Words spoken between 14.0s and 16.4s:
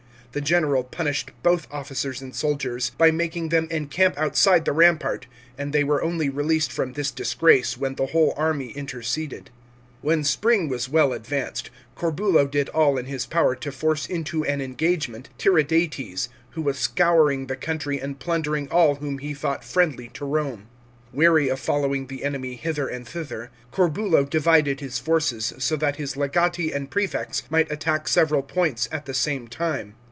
into an engagement Tiridates,